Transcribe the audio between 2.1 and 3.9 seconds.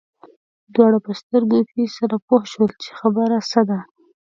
پوه شول چې خبره څه ده.